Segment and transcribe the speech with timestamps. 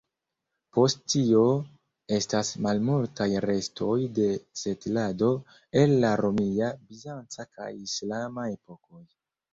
[0.75, 1.41] Post tio
[2.19, 4.25] estas malmultaj restoj de
[4.63, 5.29] setlado
[5.83, 9.05] el la romia, bizanca kaj islama epokoj.